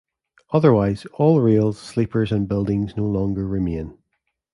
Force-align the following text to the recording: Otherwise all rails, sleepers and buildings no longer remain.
Otherwise 0.51 1.05
all 1.19 1.41
rails, 1.41 1.77
sleepers 1.77 2.31
and 2.31 2.47
buildings 2.47 2.97
no 2.97 3.05
longer 3.05 3.45
remain. 3.47 3.99